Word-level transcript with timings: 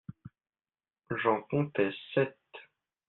J'en 1.15 1.43
comptai 1.51 1.91
sept. 2.15 2.39